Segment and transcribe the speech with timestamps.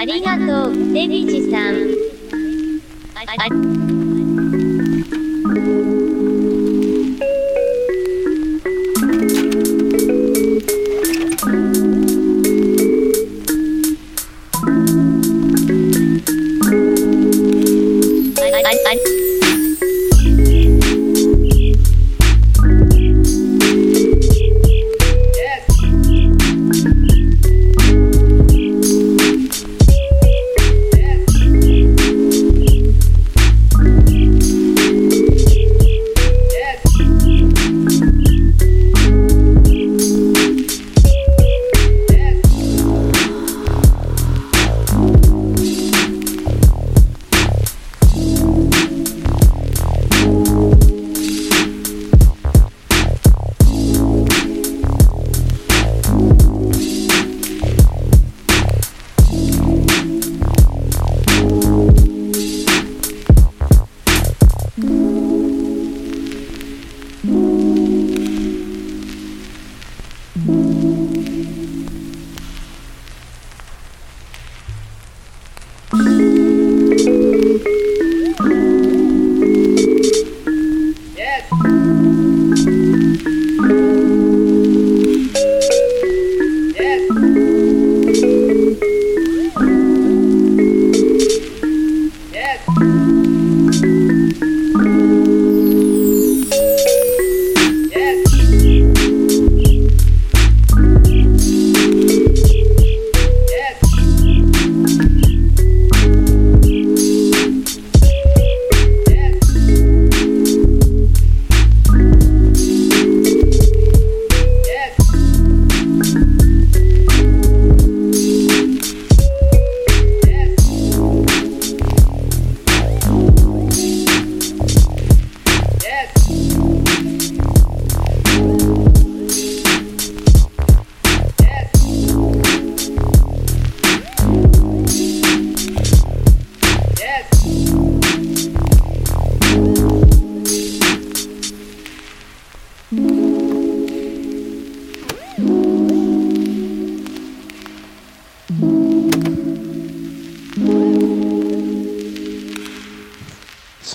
[0.00, 1.74] ありがとう、デビジさん。
[3.14, 3.90] あああああ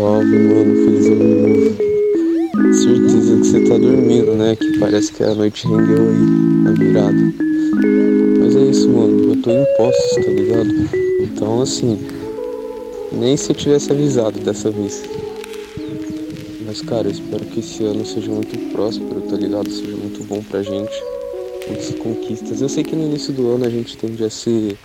[0.00, 1.76] Salve, mano, feliz ano novo.
[2.72, 4.56] Certeza que você tá dormindo, né?
[4.56, 7.34] Que parece que a noite rendeu aí na virada.
[8.38, 9.34] Mas é isso, mano.
[9.34, 10.70] Eu tô em postos, tá ligado?
[11.20, 11.98] Então, assim,
[13.12, 15.02] nem se eu tivesse avisado dessa vez.
[16.64, 19.70] Mas, cara, eu espero que esse ano seja muito próspero, tá ligado?
[19.70, 20.94] Seja muito bom pra gente.
[21.68, 22.62] Muitas conquistas.
[22.62, 24.78] Eu sei que no início do ano a gente tende a ser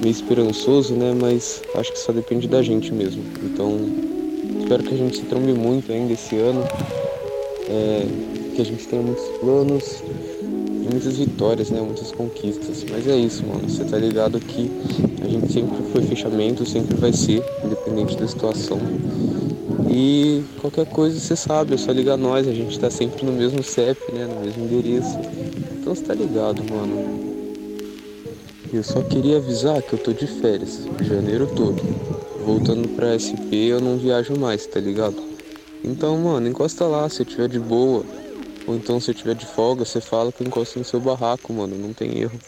[0.00, 1.12] meio esperançoso, né?
[1.20, 3.24] Mas acho que só depende da gente mesmo.
[3.42, 4.07] Então,
[4.60, 6.62] espero que a gente se trombe muito ainda esse ano.
[7.70, 8.06] É,
[8.58, 11.80] que a gente tenha muitos planos e muitas vitórias, né?
[11.80, 12.84] Muitas conquistas.
[12.90, 13.68] Mas é isso, mano.
[13.68, 14.68] Você tá ligado que
[15.22, 18.80] a gente sempre foi fechamento, sempre vai ser, independente da situação.
[19.88, 23.62] E qualquer coisa você sabe, é só ligar nós, a gente tá sempre no mesmo
[23.62, 24.26] CEP, né?
[24.26, 25.16] No mesmo endereço.
[25.80, 27.28] Então você tá ligado, mano.
[28.72, 31.80] Eu só queria avisar que eu tô de férias, janeiro todo.
[32.48, 35.22] Voltando pra SP eu não viajo mais, tá ligado?
[35.84, 38.02] Então, mano, encosta lá se eu tiver de boa.
[38.66, 41.52] Ou então se eu tiver de folga, você fala que eu encosto no seu barraco,
[41.52, 42.40] mano, não tem erro.